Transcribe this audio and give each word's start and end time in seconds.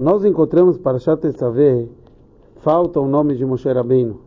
Nós 0.00 0.24
encontramos 0.24 0.78
para 0.78 0.98
Tetzaveh, 0.98 1.86
falta 2.62 2.98
o 2.98 3.06
nome 3.06 3.36
de 3.36 3.44
Moshe 3.44 3.70
Rabbeinu. 3.70 4.18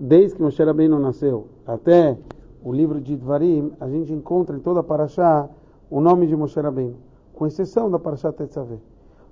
desde 0.00 0.36
que 0.36 0.42
Moshe 0.42 0.64
Rabbeinu 0.64 0.98
nasceu 0.98 1.48
até 1.66 2.16
o 2.64 2.72
livro 2.72 2.98
de 2.98 3.14
Dvarim, 3.14 3.72
a 3.78 3.90
gente 3.90 4.10
encontra 4.10 4.56
em 4.56 4.58
toda 4.58 4.80
a 4.80 4.82
Parashá 4.82 5.50
o 5.90 6.00
nome 6.00 6.26
de 6.26 6.34
Moshe 6.34 6.58
Rabbeinu, 6.58 6.96
com 7.34 7.46
exceção 7.46 7.90
da 7.90 7.98
Parashá 7.98 8.32
Tetzaveh. 8.32 8.78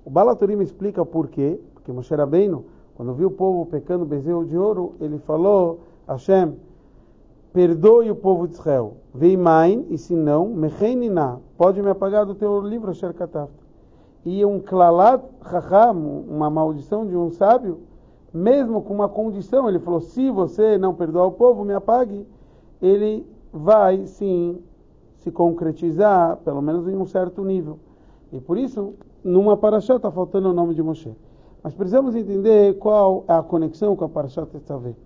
O 0.04 0.11
Balaturim 0.11 0.61
explica 0.61 1.00
o 1.00 1.06
porquê, 1.06 1.58
porque 1.72 1.90
Moshe 1.90 2.14
Rabbeinu, 2.14 2.66
quando 2.94 3.14
viu 3.14 3.28
o 3.28 3.30
povo 3.30 3.64
pecando 3.64 4.04
bezerro 4.04 4.44
de 4.44 4.58
ouro, 4.58 4.92
ele 5.00 5.18
falou, 5.20 5.80
Hashem, 6.06 6.56
perdoe 7.54 8.10
o 8.10 8.16
povo 8.16 8.46
de 8.46 8.52
Israel. 8.52 8.98
Vei 9.14 9.34
main, 9.34 9.86
e 9.88 9.96
se 9.96 10.14
não, 10.14 10.46
mecheinina, 10.46 11.40
pode 11.56 11.80
me 11.80 11.88
apagar 11.88 12.26
do 12.26 12.34
teu 12.34 12.60
livro, 12.60 12.90
Asher 12.90 13.14
Katafta. 13.14 13.63
E 14.25 14.45
um 14.45 14.59
klalat 14.59 15.22
chacham, 15.50 16.24
uma 16.29 16.48
maldição 16.48 17.06
de 17.06 17.16
um 17.16 17.30
sábio, 17.30 17.80
mesmo 18.33 18.83
com 18.83 18.95
uma 18.95 19.09
condição, 19.09 19.69
ele 19.69 19.78
falou, 19.78 20.00
se 20.00 20.30
você 20.30 20.78
não 20.78 20.95
perdoar 20.95 21.27
o 21.27 21.33
povo, 21.33 21.64
me 21.64 21.74
apague, 21.74 22.27
ele 22.80 23.27
vai 23.52 24.06
sim 24.06 24.59
se 25.19 25.30
concretizar, 25.30 26.38
pelo 26.38 26.60
menos 26.60 26.88
em 26.88 26.97
um 26.97 27.06
certo 27.06 27.45
nível. 27.45 27.78
E 28.33 28.41
por 28.41 28.59
isso, 28.59 28.95
numa 29.23 29.56
paraxá 29.56 29.97
está 29.97 30.10
faltando 30.10 30.50
o 30.50 30.55
nome 30.55 30.75
de 30.75 30.83
Moshe. 30.83 31.14
Mas 31.62 31.75
precisamos 31.75 32.14
entender 32.14 32.77
qual 32.78 33.25
é 33.28 33.34
a 33.34 33.42
conexão 33.42 33.95
com 33.95 34.05
a 34.05 34.09
paraxá 34.09 34.45
Tetzaveh. 34.45 34.97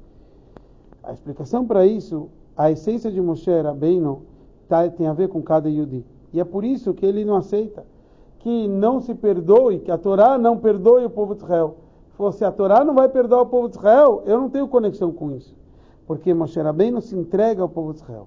A 1.03 1.13
explicação 1.13 1.67
para 1.67 1.87
isso 1.87 2.29
a 2.57 2.73
essência 2.73 3.11
de 3.13 3.21
Moshe 3.21 3.51
Rabbeinu 3.51 4.23
tá, 4.69 4.89
tem 4.91 5.07
a 5.07 5.13
ver 5.13 5.29
com 5.29 5.41
cada 5.41 5.71
Yudi. 5.71 6.05
E 6.33 6.41
é 6.41 6.45
por 6.45 6.65
isso 6.65 6.93
que 6.93 7.07
ele 7.07 7.25
não 7.25 7.37
aceita 7.37 7.85
que 8.41 8.69
não 8.69 9.01
se 9.01 9.15
perdoe, 9.15 9.81
que 9.81 9.91
a 9.91 9.99
Torá 9.99 10.39
não 10.39 10.57
perdoe 10.57 11.05
o 11.05 11.11
povo 11.11 11.35
de 11.35 11.43
Israel. 11.43 11.77
Falou, 12.17 12.33
se 12.33 12.45
a 12.45 12.51
Torá 12.51 12.85
não 12.85 12.95
vai 12.95 13.09
perdoar 13.09 13.43
o 13.43 13.47
povo 13.47 13.69
de 13.69 13.77
Israel, 13.77 14.23
eu 14.27 14.41
não 14.41 14.49
tenho 14.49 14.67
conexão 14.69 15.13
com 15.13 15.33
isso. 15.33 15.57
Porque 16.07 16.33
Moshe 16.33 16.61
Rabbeinu 16.61 17.01
se 17.01 17.17
entrega 17.17 17.63
ao 17.63 17.69
povo 17.69 17.93
de 17.93 18.01
Israel. 18.01 18.27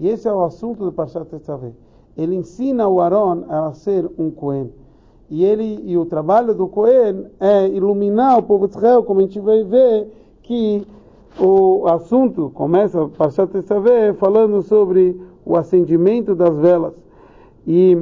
E 0.00 0.08
esse 0.08 0.28
é 0.28 0.32
o 0.32 0.42
assunto 0.42 0.84
do 0.84 0.92
Parshat 0.92 1.26
Tetzaveh. 1.26 1.72
Ele 2.16 2.34
ensina 2.34 2.88
o 2.88 3.00
Aaron 3.00 3.44
a 3.48 3.72
ser 3.74 4.10
um 4.18 4.30
Cohen. 4.30 4.72
E 5.30 5.44
ele 5.44 5.80
e 5.84 5.96
o 5.96 6.06
trabalho 6.06 6.54
do 6.54 6.66
Cohen 6.68 7.26
é 7.38 7.68
iluminar 7.68 8.38
o 8.38 8.42
povo 8.42 8.66
de 8.66 8.76
Israel, 8.76 9.02
como 9.02 9.20
a 9.20 9.22
gente 9.22 9.38
vai 9.40 9.62
ver 9.62 10.08
que 10.42 10.86
o 11.38 11.86
assunto 11.86 12.50
começa 12.54 13.08
Parshat 13.08 13.52
Tetzaveh 13.52 14.14
falando 14.14 14.62
sobre 14.62 15.20
o 15.44 15.56
acendimento 15.56 16.34
das 16.34 16.56
velas. 16.56 16.94
E 17.66 17.96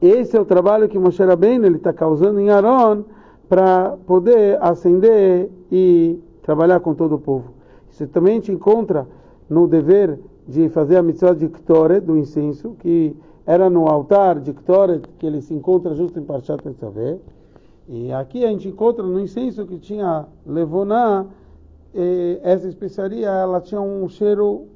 esse 0.00 0.36
é 0.36 0.40
o 0.40 0.44
trabalho 0.44 0.88
que 0.88 0.98
Moshe 0.98 1.22
Rabbeinu 1.22 1.66
ele 1.66 1.76
está 1.76 1.92
causando 1.92 2.38
em 2.38 2.50
Aaron 2.50 3.04
para 3.48 3.96
poder 4.06 4.58
acender 4.62 5.50
e 5.72 6.20
trabalhar 6.42 6.80
com 6.80 6.94
todo 6.94 7.16
o 7.16 7.18
povo. 7.18 7.52
Isso 7.90 8.06
também 8.08 8.34
gente 8.34 8.52
encontra 8.52 9.06
no 9.48 9.66
dever 9.66 10.18
de 10.46 10.68
fazer 10.68 10.96
a 10.96 11.02
mitzvah 11.02 11.34
de 11.34 11.48
Ktoret, 11.48 12.00
do 12.00 12.16
incenso, 12.16 12.76
que 12.78 13.16
era 13.44 13.68
no 13.68 13.88
altar 13.88 14.38
de 14.38 14.52
Ktoret, 14.52 15.02
que 15.18 15.26
ele 15.26 15.40
se 15.40 15.52
encontra 15.52 15.94
justo 15.94 16.18
em 16.18 16.24
Parshat 16.24 16.62
Tetzaveh. 16.62 17.18
E 17.88 18.12
aqui 18.12 18.44
a 18.44 18.48
gente 18.48 18.68
encontra 18.68 19.02
no 19.02 19.18
incenso 19.18 19.66
que 19.66 19.78
tinha 19.78 20.26
Levoná, 20.46 21.26
essa 22.42 22.68
especiaria 22.68 23.28
ela 23.28 23.60
tinha 23.60 23.80
um 23.80 24.08
cheiro 24.08 24.66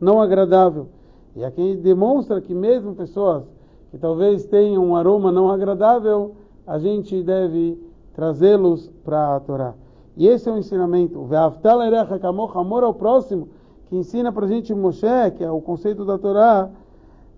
não 0.00 0.20
agradável. 0.20 0.88
E 1.34 1.44
aqui 1.44 1.76
demonstra 1.76 2.40
que 2.40 2.52
mesmo 2.52 2.94
pessoas 2.94 3.44
que 3.92 3.98
talvez 3.98 4.46
tenham 4.46 4.82
um 4.82 4.96
aroma 4.96 5.30
não 5.30 5.50
agradável, 5.50 6.34
a 6.66 6.78
gente 6.78 7.22
deve 7.22 7.78
trazê-los 8.14 8.88
para 9.04 9.36
a 9.36 9.40
Torá. 9.40 9.74
E 10.16 10.26
esse 10.26 10.48
é 10.48 10.52
o 10.52 10.56
ensinamento. 10.56 11.20
O 11.20 12.58
amor 12.58 12.84
ao 12.84 12.94
próximo, 12.94 13.48
que 13.86 13.94
ensina 13.94 14.32
para 14.32 14.46
a 14.46 14.48
gente 14.48 14.74
Moshe, 14.74 15.30
que 15.36 15.44
é 15.44 15.50
o 15.50 15.60
conceito 15.60 16.06
da 16.06 16.16
Torá, 16.16 16.70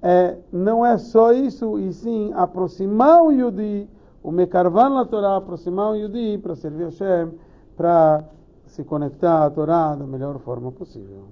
é, 0.01 0.39
não 0.53 0.87
é 0.87 0.97
só 0.97 1.33
isso, 1.33 1.77
e 1.77 1.93
sim 1.93 2.31
aproximar 2.35 3.21
o 3.21 3.33
Yudi, 3.33 3.89
o 4.23 4.31
Mekarvan 4.31 4.91
na 4.91 5.05
Torá, 5.05 5.37
aproximar 5.37 5.91
o 5.91 5.97
Yudi 5.97 6.39
para 6.39 6.55
servir 6.55 6.85
Hashem, 6.85 7.33
para 7.77 8.25
se 8.67 8.85
conectar 8.85 9.45
à 9.45 9.51
Torá 9.51 9.97
da 9.97 10.07
melhor 10.07 10.39
forma 10.39 10.71
possível. 10.71 11.25